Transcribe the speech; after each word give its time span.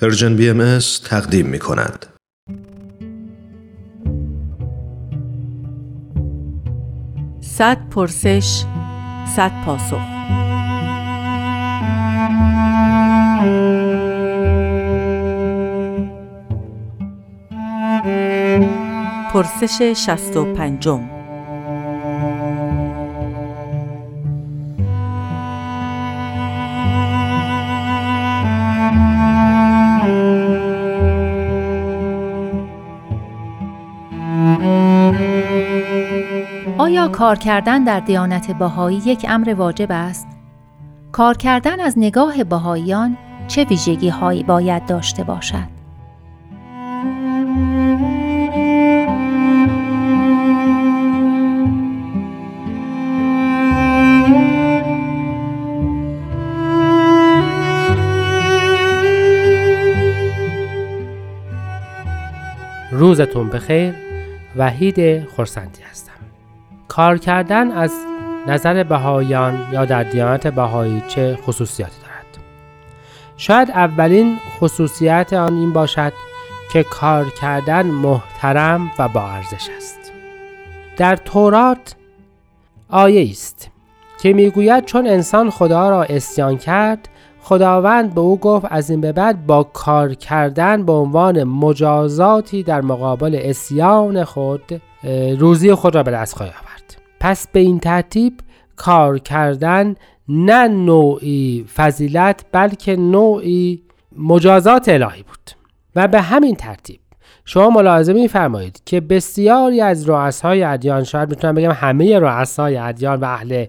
پرژن 0.00 0.36
بی 0.36 0.50
ام 0.50 0.78
تقدیم 1.04 1.46
می 1.46 1.58
کند. 1.58 2.06
صد 7.40 7.88
پرسش 7.90 8.64
صد 9.36 9.52
پاسخ 9.64 10.00
پرسش 19.32 19.82
شست 19.82 20.36
و 20.36 20.54
پنجم 20.54 21.17
آیا 36.78 37.08
کار 37.08 37.36
کردن 37.36 37.84
در 37.84 38.00
دیانت 38.00 38.50
بهایی 38.50 39.02
یک 39.04 39.26
امر 39.28 39.54
واجب 39.54 39.88
است؟ 39.90 40.28
کار 41.12 41.36
کردن 41.36 41.80
از 41.80 41.94
نگاه 41.98 42.44
بهاییان 42.44 43.16
چه 43.48 43.64
ویژگی 43.64 44.08
هایی 44.08 44.42
باید 44.42 44.86
داشته 44.86 45.24
باشد؟ 45.24 45.78
روزتون 62.92 63.48
بخیر 63.48 64.07
وحید 64.56 65.28
خورسندی 65.28 65.82
هستم. 65.82 66.12
کار 66.88 67.18
کردن 67.18 67.70
از 67.70 67.92
نظر 68.46 68.84
بهایان 68.84 69.66
یا 69.72 69.84
در 69.84 70.02
دیانت 70.02 70.46
بهایی 70.46 71.02
چه 71.08 71.36
خصوصیاتی 71.36 71.96
دارد؟ 72.02 72.44
شاید 73.36 73.70
اولین 73.70 74.38
خصوصیت 74.58 75.32
آن 75.32 75.54
این 75.54 75.72
باشد 75.72 76.12
که 76.72 76.82
کار 76.82 77.30
کردن 77.30 77.86
محترم 77.86 78.90
و 78.98 79.08
با 79.08 79.30
ارزش 79.30 79.68
است. 79.76 80.12
در 80.96 81.16
تورات 81.16 81.94
آیه 82.88 83.30
است 83.30 83.70
که 84.20 84.32
می‌گوید 84.32 84.84
چون 84.84 85.06
انسان 85.06 85.50
خدا 85.50 85.90
را 85.90 86.02
اسیان 86.02 86.58
کرد 86.58 87.08
خداوند 87.48 88.14
به 88.14 88.20
او 88.20 88.38
گفت 88.38 88.66
از 88.70 88.90
این 88.90 89.00
به 89.00 89.12
بعد 89.12 89.46
با 89.46 89.62
کار 89.62 90.14
کردن 90.14 90.84
به 90.84 90.92
عنوان 90.92 91.44
مجازاتی 91.44 92.62
در 92.62 92.80
مقابل 92.80 93.40
اسیان 93.42 94.24
خود 94.24 94.62
روزی 95.38 95.74
خود 95.74 95.94
را 95.94 96.02
به 96.02 96.10
دست 96.10 96.36
خواهی 96.36 96.52
آورد. 96.52 96.96
پس 97.20 97.48
به 97.52 97.60
این 97.60 97.78
ترتیب 97.78 98.32
کار 98.76 99.18
کردن 99.18 99.94
نه 100.28 100.68
نوعی 100.68 101.64
فضیلت 101.74 102.44
بلکه 102.52 102.96
نوعی 102.96 103.82
مجازات 104.18 104.88
الهی 104.88 105.22
بود. 105.22 105.50
و 105.96 106.08
به 106.08 106.20
همین 106.20 106.56
ترتیب 106.56 107.00
شما 107.44 107.70
ملاحظه 107.70 108.12
میفرمایید 108.12 108.82
که 108.86 109.00
بسیاری 109.00 109.80
از 109.80 110.08
رؤسای 110.08 110.62
ادیان 110.62 111.04
شاید 111.04 111.30
می‌تونم 111.30 111.54
بگم 111.54 111.72
همه 111.72 112.18
رؤسای 112.18 112.76
ادیان 112.76 113.20
و 113.20 113.24
اهل 113.24 113.64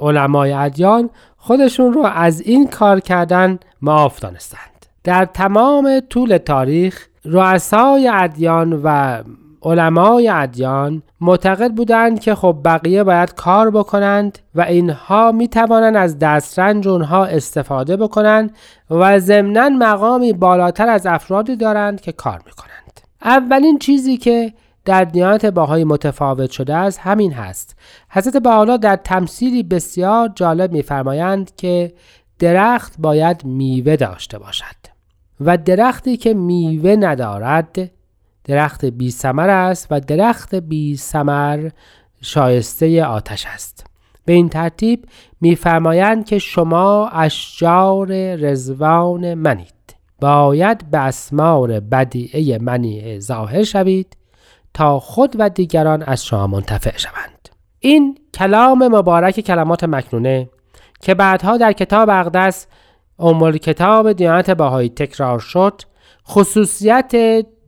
علمای 0.00 0.52
ادیان 0.52 1.10
خودشون 1.42 1.92
رو 1.92 2.02
از 2.06 2.40
این 2.40 2.68
کار 2.68 3.00
کردن 3.00 3.58
معاف 3.82 4.20
دانستند 4.20 4.86
در 5.04 5.24
تمام 5.24 6.00
طول 6.00 6.38
تاریخ 6.38 7.06
رؤسای 7.24 8.10
ادیان 8.14 8.80
و 8.84 9.22
علمای 9.62 10.28
ادیان 10.28 11.02
معتقد 11.20 11.70
بودند 11.72 12.20
که 12.20 12.34
خب 12.34 12.56
بقیه 12.64 13.04
باید 13.04 13.34
کار 13.34 13.70
بکنند 13.70 14.38
و 14.54 14.60
اینها 14.60 15.32
می 15.32 15.48
توانند 15.48 15.96
از 15.96 16.18
دسترنج 16.18 16.88
اونها 16.88 17.24
استفاده 17.24 17.96
بکنند 17.96 18.56
و 18.90 19.18
ضمنا 19.18 19.68
مقامی 19.68 20.32
بالاتر 20.32 20.88
از 20.88 21.06
افرادی 21.06 21.56
دارند 21.56 22.00
که 22.00 22.12
کار 22.12 22.40
می 22.46 22.52
کنند. 22.52 23.00
اولین 23.22 23.78
چیزی 23.78 24.16
که 24.16 24.52
در 24.90 25.04
دیانت 25.04 25.46
باهای 25.46 25.84
متفاوت 25.84 26.50
شده 26.50 26.74
است 26.74 26.98
همین 26.98 27.32
هست. 27.32 27.76
حضرت 28.10 28.36
بحالا 28.36 28.76
در 28.76 28.96
تمثیلی 28.96 29.62
بسیار 29.62 30.32
جالب 30.34 30.72
میفرمایند 30.72 31.56
که 31.56 31.92
درخت 32.38 32.94
باید 32.98 33.44
میوه 33.44 33.96
داشته 33.96 34.38
باشد 34.38 34.76
و 35.40 35.56
درختی 35.56 36.16
که 36.16 36.34
میوه 36.34 36.96
ندارد 36.96 37.90
درخت 38.44 38.84
بی 38.84 39.10
سمر 39.10 39.50
است 39.50 39.86
و 39.90 40.00
درخت 40.00 40.54
بی 40.54 40.96
سمر 40.96 41.70
شایسته 42.20 43.04
آتش 43.04 43.46
است. 43.46 43.86
به 44.24 44.32
این 44.32 44.48
ترتیب 44.48 45.06
میفرمایند 45.40 46.24
که 46.24 46.38
شما 46.38 47.08
اشجار 47.08 48.34
رزوان 48.34 49.34
منید. 49.34 49.74
باید 50.20 50.90
به 50.90 50.98
اسمار 50.98 51.80
بدیعه 51.80 52.58
منی 52.58 53.20
ظاهر 53.20 53.62
شوید 53.62 54.16
تا 54.74 55.00
خود 55.00 55.36
و 55.38 55.50
دیگران 55.50 56.02
از 56.02 56.24
شما 56.24 56.46
منتفع 56.46 56.96
شوند. 56.96 57.48
این 57.78 58.18
کلام 58.34 58.88
مبارک 58.88 59.40
کلمات 59.40 59.84
مکنونه 59.84 60.50
که 61.00 61.14
بعدها 61.14 61.56
در 61.56 61.72
کتاب 61.72 62.10
اقدس 62.10 62.66
ام 63.18 63.52
کتاب 63.52 64.12
دیانت 64.12 64.50
بهایی 64.50 64.88
تکرار 64.88 65.38
شد 65.38 65.82
خصوصیت 66.28 67.12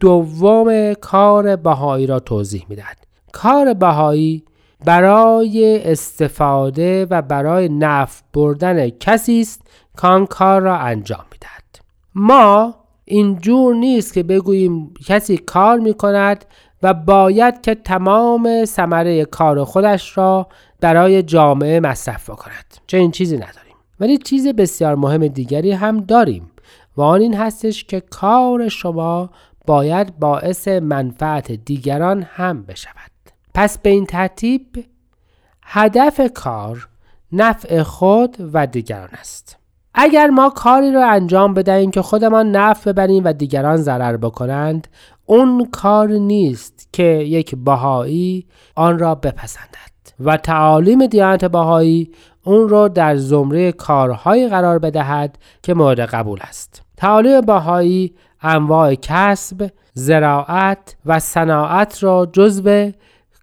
دوم 0.00 0.94
کار 0.94 1.56
بهایی 1.56 2.06
را 2.06 2.20
توضیح 2.20 2.66
می‌دهد. 2.68 2.98
کار 3.32 3.74
بهایی 3.74 4.44
برای 4.84 5.90
استفاده 5.92 7.06
و 7.10 7.22
برای 7.22 7.68
نفع 7.68 8.22
بردن 8.34 8.88
کسی 8.88 9.40
است 9.40 9.62
که 10.02 10.26
کار 10.30 10.60
را 10.60 10.76
انجام 10.76 11.24
می‌دهد. 11.32 11.84
ما 12.14 12.74
اینجور 13.10 13.74
نیست 13.74 14.14
که 14.14 14.22
بگوییم 14.22 14.94
کسی 15.06 15.36
کار 15.36 15.78
می 15.78 15.94
کند 15.94 16.44
و 16.82 16.94
باید 16.94 17.60
که 17.60 17.74
تمام 17.74 18.64
ثمره 18.64 19.24
کار 19.24 19.64
خودش 19.64 20.18
را 20.18 20.48
برای 20.80 21.22
جامعه 21.22 21.80
مصرف 21.80 22.30
کند 22.30 22.76
این 22.92 23.10
چیزی 23.10 23.36
نداریم. 23.36 23.74
ولی 24.00 24.18
چیز 24.18 24.48
بسیار 24.48 24.94
مهم 24.94 25.28
دیگری 25.28 25.72
هم 25.72 26.00
داریم 26.00 26.50
و 26.96 27.02
آن 27.02 27.20
این 27.20 27.34
هستش 27.34 27.84
که 27.84 28.00
کار 28.00 28.68
شما 28.68 29.30
باید 29.66 30.18
باعث 30.18 30.68
منفعت 30.68 31.52
دیگران 31.52 32.22
هم 32.22 32.62
بشود. 32.62 33.10
پس 33.54 33.78
به 33.78 33.90
این 33.90 34.06
ترتیب 34.06 34.84
هدف 35.62 36.20
کار 36.34 36.88
نفع 37.32 37.82
خود 37.82 38.36
و 38.52 38.66
دیگران 38.66 39.08
است. 39.12 39.57
اگر 39.94 40.26
ما 40.26 40.50
کاری 40.50 40.92
را 40.92 41.10
انجام 41.10 41.54
بدهیم 41.54 41.90
که 41.90 42.02
خودمان 42.02 42.50
نفع 42.50 42.92
ببریم 42.92 43.24
و 43.24 43.32
دیگران 43.32 43.76
ضرر 43.76 44.16
بکنند 44.16 44.88
اون 45.26 45.68
کار 45.72 46.08
نیست 46.08 46.88
که 46.92 47.02
یک 47.02 47.54
بهایی 47.54 48.46
آن 48.74 48.98
را 48.98 49.14
بپسندد. 49.14 49.88
و 50.20 50.36
تعالیم 50.36 51.06
دیانت 51.06 51.44
بهایی 51.44 52.10
اون 52.44 52.68
را 52.68 52.88
در 52.88 53.16
زمره 53.16 53.72
کارهایی 53.72 54.48
قرار 54.48 54.78
بدهد 54.78 55.38
که 55.62 55.74
مورد 55.74 56.00
قبول 56.00 56.38
است. 56.42 56.82
تعالیم 56.96 57.40
بهایی 57.40 58.14
انواع 58.42 58.94
کسب، 58.94 59.70
زراعت 59.94 60.96
و 61.06 61.18
صناعت 61.18 62.02
را 62.02 62.26
جزو 62.32 62.90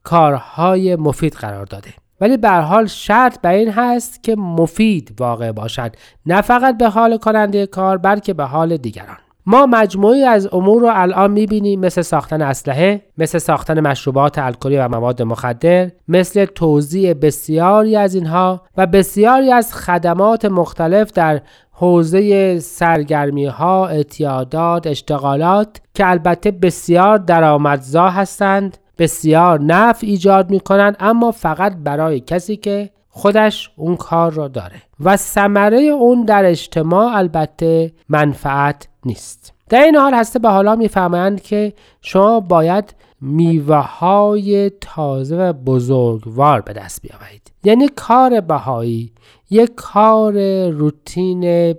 کارهای 0.04 0.96
مفید 0.96 1.34
قرار 1.34 1.66
داده. 1.66 1.94
ولی 2.22 2.38
به 2.38 2.50
حال 2.50 2.86
شرط 2.86 3.42
به 3.42 3.50
این 3.50 3.72
هست 3.72 4.24
که 4.24 4.36
مفید 4.36 5.14
واقع 5.20 5.52
باشد. 5.52 5.96
نه 6.26 6.42
فقط 6.42 6.78
به 6.78 6.90
حال 6.90 7.18
کننده 7.18 7.66
کار 7.66 7.98
بلکه 7.98 8.34
به 8.34 8.44
حال 8.44 8.78
دیگران. 8.78 9.18
ما 9.48 9.66
مجموعی 9.66 10.24
از 10.24 10.50
امور 10.54 10.82
رو 10.82 10.90
الان 10.94 11.32
می‌بینیم 11.32 11.80
مثل 11.80 12.02
ساختن 12.02 12.42
اسلحه 12.42 13.02
مثل 13.18 13.38
ساختن 13.38 13.80
مشروبات 13.80 14.38
الکلی 14.40 14.78
و 14.78 14.88
مواد 14.88 15.22
مخدر 15.22 15.92
مثل 16.08 16.46
توزیع 16.46 17.14
بسیاری 17.14 17.96
از 17.96 18.16
اینها 18.16 18.62
و 18.78 18.88
بسیاری 18.88 19.52
از 19.52 19.74
خدمات 19.74 20.46
مختلف 20.46 21.12
در 21.12 21.42
حوزه 21.72 22.60
سرگرمی 22.60 23.46
ها، 23.46 23.88
اعتیادات، 23.88 24.88
اشتغالات 24.88 25.82
که 25.94 26.10
البته 26.10 26.52
بسیار 26.52 27.18
درآمدزا 27.18 28.10
هستند. 28.10 28.78
بسیار 28.98 29.62
نفع 29.62 30.08
ایجاد 30.08 30.50
می 30.50 30.60
کنند 30.60 30.96
اما 31.00 31.32
فقط 31.32 31.76
برای 31.84 32.20
کسی 32.20 32.58
که 32.58 32.90
خودش 33.10 33.72
اون 33.76 33.96
کار 33.96 34.32
را 34.32 34.48
داره. 34.48 34.82
و 35.00 35.18
ثمره 35.18 35.78
اون 35.80 36.26
در 36.26 36.46
اجتماع 36.46 37.16
البته 37.16 37.92
منفعت 38.10 38.88
نیست. 39.06 39.54
در 39.70 39.82
این 39.82 39.96
حال 39.96 40.14
هسته 40.14 40.40
به 40.40 40.50
حالا 40.50 40.76
می‌فهمند 40.76 41.42
که 41.42 41.74
شما 42.02 42.40
باید 42.40 42.96
میوه 43.22 43.76
های 43.76 44.72
تازه 44.82 45.38
و 45.38 45.54
بزرگوار 45.54 46.62
به 46.62 46.74
دست 46.74 47.02
بیاورید. 47.02 47.52
یعنی 47.64 47.88
کار 47.88 48.42
بهایی 48.42 49.12
یک 49.50 49.72
کار 49.76 50.34
روتین 50.70 51.76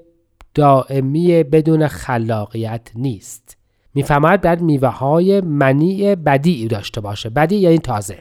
دائمی 0.54 1.42
بدون 1.42 1.86
خلاقیت 1.86 2.90
نیست. 2.94 3.55
می‌فهمد 3.96 4.42
باید 4.42 4.60
میوه 4.60 4.88
های 4.88 5.40
منی 5.40 6.16
بدی 6.16 6.68
داشته 6.68 7.00
باشه. 7.00 7.30
بدی 7.30 7.56
یعنی 7.56 7.78
تازه. 7.78 8.18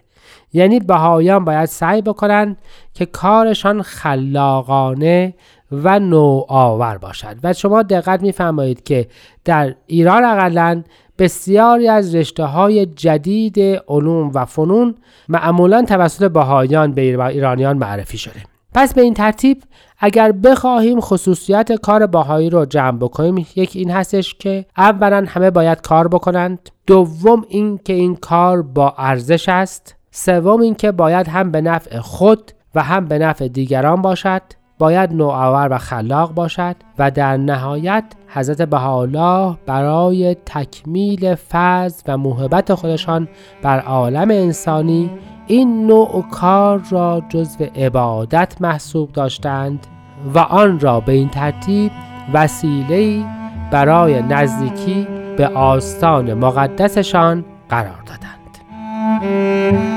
یعنی 0.53 0.79
بهایان 0.79 1.45
باید 1.45 1.65
سعی 1.65 2.01
بکنن 2.01 2.57
که 2.93 3.05
کارشان 3.05 3.81
خلاقانه 3.81 5.33
و 5.71 5.99
نوآور 5.99 6.97
باشد. 6.97 7.35
و 7.43 7.53
شما 7.53 7.83
دقت 7.83 8.21
میفرمایید 8.21 8.83
که 8.83 9.07
در 9.45 9.75
ایران 9.87 10.23
اقلا 10.23 10.83
بسیاری 11.17 11.87
از 11.87 12.15
رشته 12.15 12.43
های 12.43 12.85
جدید 12.85 13.59
علوم 13.87 14.31
و 14.33 14.45
فنون 14.45 14.95
معمولا 15.29 15.81
توسط 15.81 16.31
بهایان 16.31 16.91
به 16.91 17.01
ایرانیان 17.01 17.77
معرفی 17.77 18.17
شده. 18.17 18.54
پس 18.75 18.93
به 18.93 19.01
این 19.01 19.13
ترتیب 19.13 19.63
اگر 19.99 20.31
بخواهیم 20.31 20.99
خصوصیت 20.99 21.71
کار 21.71 22.07
باهایی 22.07 22.49
رو 22.49 22.65
جمع 22.65 22.97
بکنیم 22.97 23.47
یک 23.55 23.71
این 23.75 23.91
هستش 23.91 24.33
که 24.33 24.65
اولا 24.77 25.25
همه 25.27 25.51
باید 25.51 25.81
کار 25.81 26.07
بکنند. 26.07 26.69
دوم 26.87 27.45
این 27.49 27.77
که 27.77 27.93
این 27.93 28.15
کار 28.15 28.61
با 28.61 28.95
ارزش 28.97 29.49
است. 29.49 29.95
سوم 30.11 30.61
اینکه 30.61 30.91
باید 30.91 31.27
هم 31.27 31.51
به 31.51 31.61
نفع 31.61 31.99
خود 31.99 32.51
و 32.75 32.83
هم 32.83 33.05
به 33.05 33.19
نفع 33.19 33.47
دیگران 33.47 34.01
باشد. 34.01 34.41
باید 34.79 35.13
نوآور 35.13 35.67
و 35.71 35.77
خلاق 35.77 36.33
باشد 36.33 36.75
و 36.99 37.11
در 37.11 37.37
نهایت 37.37 38.03
حضرت 38.27 38.61
بهاءالله 38.61 39.57
برای 39.65 40.35
تکمیل 40.45 41.35
فضل 41.35 42.03
و 42.07 42.17
محبت 42.17 42.73
خودشان 42.73 43.27
بر 43.63 43.79
عالم 43.79 44.31
انسانی 44.31 45.09
این 45.47 45.87
نوع 45.87 46.25
کار 46.31 46.81
را 46.89 47.21
جزو 47.29 47.63
عبادت 47.75 48.55
محسوب 48.61 49.11
داشتند 49.11 49.87
و 50.33 50.39
آن 50.39 50.79
را 50.79 50.99
به 50.99 51.11
این 51.11 51.29
ترتیب 51.29 51.91
وسیله 52.33 53.25
برای 53.71 54.21
نزدیکی 54.21 55.07
به 55.37 55.47
آستان 55.47 56.33
مقدسشان 56.33 57.45
قرار 57.69 58.03
دادند. 58.05 59.94